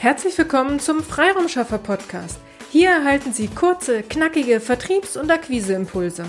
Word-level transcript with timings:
Herzlich 0.00 0.38
willkommen 0.38 0.80
zum 0.80 1.02
Freiraumschaffer 1.02 1.76
Podcast. 1.76 2.38
Hier 2.72 2.88
erhalten 2.88 3.34
Sie 3.34 3.48
kurze, 3.48 4.02
knackige 4.02 4.58
Vertriebs- 4.58 5.18
und 5.18 5.30
Akquiseimpulse. 5.30 6.24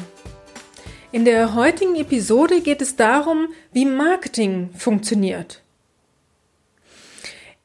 In 1.13 1.23
der 1.23 1.55
heutigen 1.55 1.95
Episode 1.95 2.59
geht 2.59 2.81
es 2.81 2.97
darum, 2.97 3.47
wie 3.71 3.85
Marketing 3.85 4.71
funktioniert. 4.77 5.61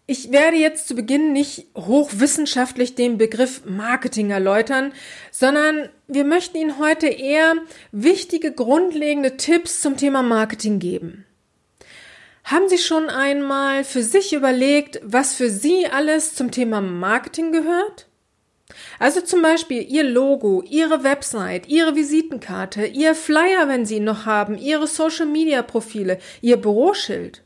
Ich 0.07 0.31
werde 0.31 0.59
jetzt 0.59 0.87
zu 0.87 0.95
Beginn 0.95 1.33
nicht 1.33 1.67
hochwissenschaftlich 1.77 2.95
den 2.95 3.19
Begriff 3.19 3.63
Marketing 3.65 4.31
erläutern, 4.31 4.93
sondern 5.33 5.89
wir 6.07 6.25
möchten 6.25 6.57
Ihnen 6.57 6.79
heute 6.79 7.09
eher 7.09 7.57
wichtige, 7.91 8.53
grundlegende 8.53 9.37
Tipps 9.37 9.81
zum 9.81 9.97
Thema 9.97 10.23
Marketing 10.23 10.79
geben. 10.79 11.25
Haben 12.47 12.69
Sie 12.69 12.79
schon 12.79 13.11
einmal 13.11 13.83
für 13.83 14.05
sich 14.05 14.33
überlegt, 14.33 15.01
was 15.03 15.35
für 15.35 15.51
Sie 15.51 15.89
alles 15.89 16.37
zum 16.37 16.53
Thema 16.53 16.81
Marketing 16.81 17.51
gehört? 17.51 18.07
Also 19.01 19.21
zum 19.21 19.43
Beispiel 19.43 19.83
Ihr 19.83 20.05
Logo, 20.05 20.63
Ihre 20.63 21.03
Website, 21.03 21.67
Ihre 21.67 21.97
Visitenkarte, 21.97 22.87
Ihr 22.87 23.17
Flyer, 23.17 23.67
wenn 23.67 23.85
Sie 23.85 23.97
ihn 23.97 24.05
noch 24.05 24.27
haben, 24.27 24.57
Ihre 24.59 24.87
Social-Media-Profile, 24.87 26.21
Ihr 26.41 26.57
Büroschild. 26.57 27.43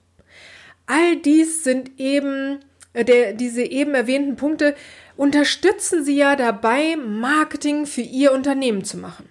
All 0.85 1.17
dies 1.17 1.65
sind 1.65 1.99
eben, 1.99 2.59
äh, 2.93 3.03
der, 3.03 3.33
diese 3.33 3.63
eben 3.63 3.95
erwähnten 3.95 4.37
Punkte 4.37 4.75
unterstützen 5.17 6.05
Sie 6.05 6.17
ja 6.17 6.37
dabei, 6.37 6.97
Marketing 6.97 7.87
für 7.87 8.03
Ihr 8.03 8.33
Unternehmen 8.33 8.85
zu 8.85 8.99
machen. 8.99 9.31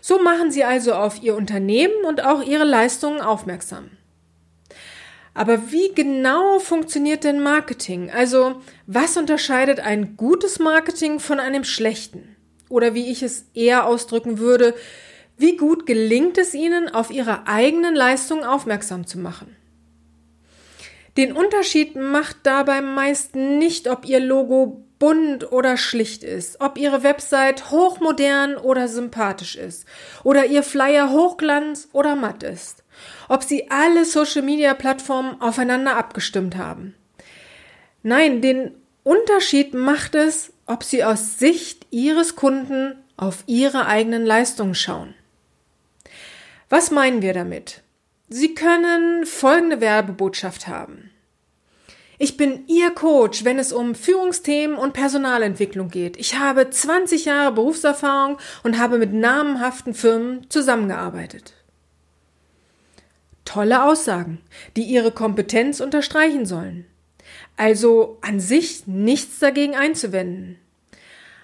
So 0.00 0.22
machen 0.22 0.52
Sie 0.52 0.62
also 0.62 0.94
auf 0.94 1.20
Ihr 1.20 1.34
Unternehmen 1.34 2.04
und 2.04 2.24
auch 2.24 2.44
Ihre 2.44 2.64
Leistungen 2.64 3.20
aufmerksam. 3.20 3.90
Aber 5.38 5.70
wie 5.70 5.94
genau 5.94 6.58
funktioniert 6.58 7.22
denn 7.22 7.40
Marketing? 7.40 8.10
Also, 8.10 8.60
was 8.88 9.16
unterscheidet 9.16 9.78
ein 9.78 10.16
gutes 10.16 10.58
Marketing 10.58 11.20
von 11.20 11.38
einem 11.38 11.62
schlechten? 11.62 12.34
Oder 12.68 12.92
wie 12.92 13.08
ich 13.12 13.22
es 13.22 13.44
eher 13.54 13.86
ausdrücken 13.86 14.40
würde, 14.40 14.74
wie 15.36 15.56
gut 15.56 15.86
gelingt 15.86 16.38
es 16.38 16.54
Ihnen, 16.54 16.92
auf 16.92 17.12
Ihre 17.12 17.46
eigenen 17.46 17.94
Leistungen 17.94 18.42
aufmerksam 18.42 19.06
zu 19.06 19.20
machen? 19.20 19.54
Den 21.16 21.32
Unterschied 21.34 21.94
macht 21.94 22.38
dabei 22.42 22.80
meist 22.80 23.36
nicht, 23.36 23.86
ob 23.88 24.06
Ihr 24.08 24.18
Logo 24.18 24.82
bunt 24.98 25.52
oder 25.52 25.76
schlicht 25.76 26.24
ist, 26.24 26.60
ob 26.60 26.76
Ihre 26.78 27.04
Website 27.04 27.70
hochmodern 27.70 28.56
oder 28.56 28.88
sympathisch 28.88 29.54
ist, 29.54 29.86
oder 30.24 30.46
Ihr 30.46 30.64
Flyer 30.64 31.12
hochglanz 31.12 31.90
oder 31.92 32.16
matt 32.16 32.42
ist 32.42 32.82
ob 33.28 33.42
sie 33.42 33.70
alle 33.70 34.04
Social-Media-Plattformen 34.04 35.40
aufeinander 35.40 35.96
abgestimmt 35.96 36.56
haben. 36.56 36.94
Nein, 38.02 38.40
den 38.40 38.72
Unterschied 39.02 39.74
macht 39.74 40.14
es, 40.14 40.52
ob 40.66 40.84
sie 40.84 41.04
aus 41.04 41.38
Sicht 41.38 41.86
ihres 41.90 42.36
Kunden 42.36 42.94
auf 43.16 43.42
ihre 43.46 43.86
eigenen 43.86 44.24
Leistungen 44.24 44.74
schauen. 44.74 45.14
Was 46.68 46.90
meinen 46.90 47.22
wir 47.22 47.32
damit? 47.32 47.82
Sie 48.28 48.54
können 48.54 49.24
folgende 49.24 49.80
Werbebotschaft 49.80 50.68
haben. 50.68 51.10
Ich 52.20 52.36
bin 52.36 52.64
Ihr 52.66 52.90
Coach, 52.90 53.44
wenn 53.44 53.60
es 53.60 53.72
um 53.72 53.94
Führungsthemen 53.94 54.76
und 54.76 54.92
Personalentwicklung 54.92 55.88
geht. 55.88 56.16
Ich 56.16 56.36
habe 56.36 56.68
20 56.68 57.26
Jahre 57.26 57.52
Berufserfahrung 57.52 58.38
und 58.64 58.78
habe 58.78 58.98
mit 58.98 59.12
namenhaften 59.12 59.94
Firmen 59.94 60.50
zusammengearbeitet. 60.50 61.54
Tolle 63.48 63.82
Aussagen, 63.82 64.42
die 64.76 64.82
ihre 64.82 65.10
Kompetenz 65.10 65.80
unterstreichen 65.80 66.44
sollen. 66.44 66.84
Also 67.56 68.18
an 68.20 68.40
sich 68.40 68.86
nichts 68.86 69.38
dagegen 69.38 69.74
einzuwenden. 69.74 70.58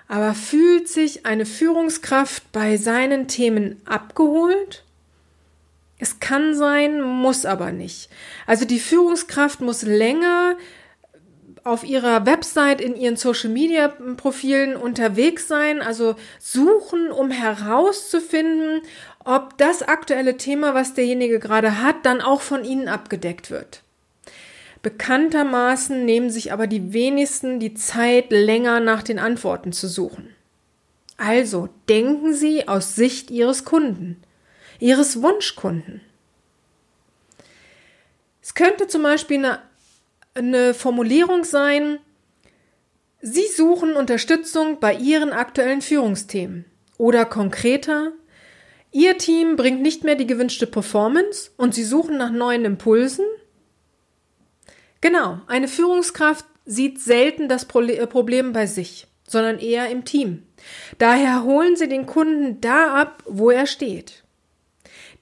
Aber 0.06 0.34
fühlt 0.34 0.86
sich 0.86 1.25
eine 1.25 1.47
Führungskraft 1.47 2.52
bei 2.52 2.77
seinen 2.77 3.27
Themen 3.27 3.81
abgeholt? 3.87 4.84
Es 5.98 6.20
kann 6.20 6.54
sein, 6.54 7.00
muss 7.00 7.47
aber 7.47 7.72
nicht. 7.72 8.10
Also 8.47 8.66
die 8.66 8.81
Führungskraft 8.81 9.62
muss 9.62 9.81
länger 9.81 10.59
auf 11.64 11.82
ihrer 11.82 12.26
Website, 12.26 12.82
in 12.82 12.94
ihren 12.94 13.16
Social 13.16 13.48
Media 13.48 13.88
Profilen 13.88 14.76
unterwegs 14.76 15.48
sein, 15.48 15.80
also 15.80 16.14
suchen, 16.38 17.10
um 17.10 17.30
herauszufinden, 17.30 18.82
ob 19.25 19.56
das 19.56 19.82
aktuelle 19.82 20.36
Thema, 20.36 20.74
was 20.74 20.92
derjenige 20.92 21.41
gerade 21.41 21.82
hat, 21.82 22.04
dann 22.04 22.20
auch 22.20 22.42
von 22.42 22.64
Ihnen 22.64 22.88
abgedeckt 22.88 23.50
wird. 23.50 23.82
Bekanntermaßen 24.82 26.04
nehmen 26.04 26.28
sich 26.28 26.53
aber 26.53 26.66
die 26.66 26.92
wenigsten 26.92 27.58
die 27.58 27.72
Zeit, 27.72 28.30
länger 28.30 28.80
nach 28.80 29.03
den 29.03 29.19
Antworten 29.19 29.72
zu 29.72 29.88
suchen. 29.88 30.34
Also 31.16 31.70
denken 31.88 32.34
Sie 32.34 32.69
aus 32.69 32.94
Sicht 32.94 33.30
Ihres 33.30 33.64
Kunden, 33.64 34.22
Ihres 34.80 35.22
Wunschkunden. 35.22 36.03
Es 38.42 38.54
könnte 38.54 38.86
zum 38.88 39.03
Beispiel 39.03 39.38
eine, 39.38 39.60
eine 40.34 40.75
Formulierung 40.75 41.45
sein, 41.45 41.99
Sie 43.21 43.47
suchen 43.47 43.97
Unterstützung 43.97 44.81
bei 44.81 44.95
Ihren 44.95 45.33
aktuellen 45.33 45.81
Führungsthemen. 45.81 46.67
Oder 46.99 47.25
konkreter, 47.25 48.12
Ihr 48.93 49.19
Team 49.19 49.56
bringt 49.56 49.81
nicht 49.81 50.05
mehr 50.05 50.15
die 50.15 50.27
gewünschte 50.27 50.67
Performance 50.67 51.50
und 51.56 51.75
Sie 51.75 51.84
suchen 51.84 52.19
nach 52.19 52.31
neuen 52.31 52.65
Impulsen? 52.65 53.25
Genau, 55.00 55.41
eine 55.47 55.69
Führungskraft 55.69 56.45
sieht 56.65 57.01
selten 57.01 57.49
das 57.49 57.65
äh, 57.65 58.06
Problem 58.06 58.53
bei 58.53 58.66
sich, 58.66 59.06
sondern 59.27 59.59
eher 59.59 59.89
im 59.91 60.05
Team. 60.05 60.45
Daher 60.99 61.45
holen 61.45 61.77
Sie 61.77 61.89
den 61.89 62.06
Kunden 62.06 62.61
da 62.61 62.95
ab, 62.95 63.22
wo 63.27 63.51
er 63.51 63.66
steht. 63.66 64.22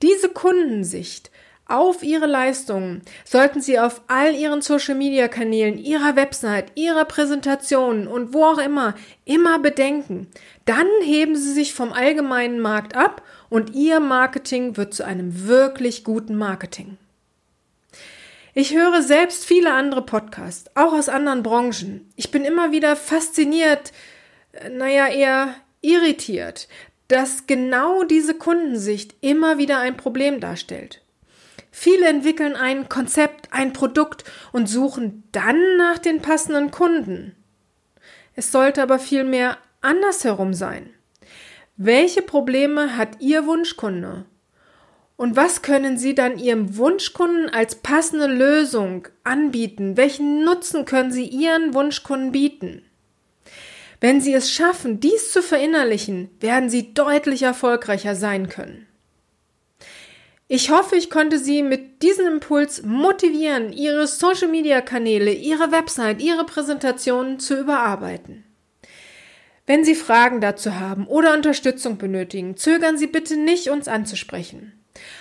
Diese 0.03 0.29
Kundensicht 0.29 1.31
auf 1.73 2.03
Ihre 2.03 2.27
Leistungen 2.27 3.03
sollten 3.25 3.61
Sie 3.61 3.79
auf 3.79 4.03
all 4.07 4.35
Ihren 4.35 4.61
Social-Media-Kanälen, 4.63 5.79
Ihrer 5.79 6.17
Website, 6.17 6.73
Ihrer 6.75 7.05
Präsentation 7.05 8.07
und 8.07 8.35
wo 8.35 8.45
auch 8.45 8.59
immer 8.59 8.95
immer 9.25 9.59
bedenken. 9.59 10.29
Dann 10.65 10.87
heben 11.03 11.37
Sie 11.37 11.53
sich 11.53 11.75
vom 11.75 11.93
allgemeinen 11.93 12.61
Markt 12.61 12.95
ab 12.95 13.23
und 13.49 13.75
Ihr 13.75 14.01
Marketing 14.01 14.77
wird 14.77 14.95
zu 14.95 15.05
einem 15.05 15.47
wirklich 15.47 16.05
guten 16.05 16.37
Marketing. 16.37 16.99
Ich 18.55 18.75
höre 18.75 19.01
selbst 19.01 19.47
viele 19.47 19.73
andere 19.73 20.03
Podcasts, 20.03 20.71
auch 20.75 20.93
aus 20.93 21.09
anderen 21.09 21.43
Branchen. 21.43 22.13
Ich 22.17 22.31
bin 22.31 22.45
immer 22.45 22.71
wieder 22.71 22.97
fasziniert, 22.97 23.93
äh, 24.53 24.69
naja, 24.69 25.07
eher 25.07 25.55
irritiert, 25.81 26.69
dass 27.09 27.47
genau 27.47 28.05
diese 28.05 28.35
Kundensicht 28.35 29.15
immer 29.23 29.57
wieder 29.57 29.79
ein 29.79 29.97
Problem 29.97 30.39
darstellt. 30.39 31.03
Viele 31.75 32.07
entwickeln 32.07 32.55
ein 32.55 32.91
Konzept, 32.91 33.49
ein 33.51 33.73
Produkt 33.73 34.25
und 34.53 34.69
suchen 34.69 35.25
dann 35.33 35.79
nach 35.79 35.99
den 35.99 36.21
passenden 36.21 36.71
Kunden. 36.71 37.35
Es 38.35 38.53
sollte 38.53 38.83
aber 38.83 38.99
vielmehr 38.99 39.57
andersherum 39.81 40.53
sein. 40.53 40.91
Welche 41.77 42.23
Probleme 42.23 42.97
hat 42.97 43.21
Ihr 43.21 43.47
Wunschkunde? 43.47 44.27
Und 45.17 45.35
was 45.35 45.63
können 45.63 45.97
Sie 45.97 46.15
dann 46.15 46.39
Ihrem 46.39 46.77
Wunschkunden 46.77 47.49
als 47.49 47.77
passende 47.77 48.27
Lösung 48.27 49.09
anbieten? 49.25 49.97
Welchen 49.97 50.45
Nutzen 50.45 50.85
können 50.85 51.11
Sie 51.11 51.25
Ihren 51.25 51.73
Wunschkunden 51.75 52.33
bieten? 52.33 52.85
Wenn 54.01 54.21
Sie 54.21 54.35
es 54.35 54.53
schaffen, 54.53 55.01
dies 55.01 55.33
zu 55.33 55.43
verinnerlichen, 55.43 56.31
werden 56.41 56.69
Sie 56.69 56.93
deutlich 56.93 57.43
erfolgreicher 57.43 58.15
sein 58.15 58.49
können. 58.49 58.87
Ich 60.55 60.71
hoffe, 60.71 60.97
ich 60.97 61.09
konnte 61.09 61.39
Sie 61.39 61.63
mit 61.63 62.03
diesem 62.03 62.27
Impuls 62.27 62.83
motivieren, 62.83 63.73
Ihre 63.73 64.07
Social-Media-Kanäle, 64.07 65.33
Ihre 65.33 65.73
Website, 65.73 66.21
Ihre 66.21 66.45
Präsentationen 66.45 67.41
zu 67.41 67.59
überarbeiten. 67.59 68.45
Wenn 69.65 69.83
Sie 69.83 69.95
Fragen 69.95 70.43
dazu 70.43 70.79
haben 70.79 71.07
oder 71.07 71.33
Unterstützung 71.33 71.97
benötigen, 71.97 72.59
zögern 72.59 72.99
Sie 72.99 73.07
bitte 73.07 73.39
nicht, 73.39 73.71
uns 73.71 73.89
anzusprechen. 73.89 74.79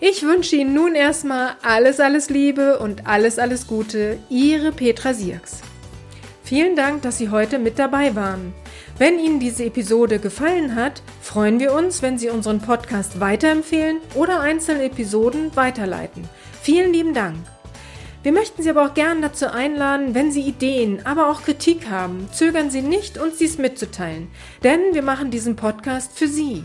Ich 0.01 0.23
wünsche 0.23 0.57
Ihnen 0.57 0.75
nun 0.75 0.95
erstmal 0.95 1.57
alles, 1.63 2.01
alles 2.01 2.29
Liebe 2.29 2.79
und 2.79 3.07
alles, 3.07 3.39
alles 3.39 3.67
Gute. 3.67 4.19
Ihre 4.29 4.73
Petra 4.73 5.15
Sierks. 5.15 5.61
Vielen 6.43 6.75
Dank, 6.77 7.03
dass 7.03 7.17
Sie 7.17 7.31
heute 7.31 7.59
mit 7.59 7.79
dabei 7.79 8.15
waren. 8.17 8.53
Wenn 8.99 9.19
Ihnen 9.19 9.41
diese 9.41 9.65
Episode 9.65 10.19
gefallen 10.19 10.75
hat, 10.75 11.03
freuen 11.23 11.59
wir 11.59 11.73
uns, 11.73 12.03
wenn 12.03 12.19
Sie 12.19 12.29
unseren 12.29 12.61
Podcast 12.61 13.21
weiterempfehlen 13.21 13.99
oder 14.15 14.41
einzelne 14.41 14.85
Episoden 14.85 15.55
weiterleiten. 15.57 16.29
Vielen 16.61 16.93
lieben 16.93 17.15
Dank. 17.15 17.37
Wir 18.25 18.33
möchten 18.33 18.63
Sie 18.63 18.71
aber 18.71 18.87
auch 18.87 18.95
gern 18.95 19.23
dazu 19.23 19.47
einladen, 19.47 20.15
wenn 20.15 20.33
Sie 20.33 20.43
Ideen, 20.43 21.05
aber 21.07 21.31
auch 21.31 21.43
Kritik 21.43 21.89
haben, 21.89 22.29
zögern 22.33 22.71
Sie 22.71 22.83
nicht, 22.83 23.17
uns 23.17 23.39
dies 23.39 23.59
mitzuteilen, 23.59 24.29
denn 24.63 24.81
wir 24.93 25.03
machen 25.03 25.31
diesen 25.31 25.57
Podcast 25.57 26.19
für 26.19 26.27
Sie. 26.27 26.65